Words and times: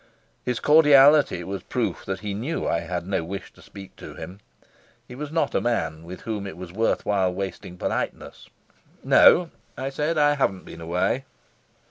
His 0.43 0.59
cordiality 0.59 1.43
was 1.43 1.61
proof 1.61 2.05
that 2.05 2.21
he 2.21 2.33
knew 2.33 2.67
I 2.67 2.79
had 2.79 3.05
no 3.05 3.23
wish 3.23 3.53
to 3.53 3.61
speak 3.61 3.95
to 3.97 4.15
him. 4.15 4.39
He 5.07 5.13
was 5.13 5.31
not 5.31 5.53
a 5.53 5.61
man 5.61 6.01
with 6.05 6.21
whom 6.21 6.47
it 6.47 6.57
was 6.57 6.73
worth 6.73 7.05
while 7.05 7.31
wasting 7.31 7.77
politeness. 7.77 8.49
"No," 9.03 9.51
I 9.77 9.91
said; 9.91 10.17
"I 10.17 10.33
haven't 10.33 10.65
been 10.65 10.81
away." 10.81 11.25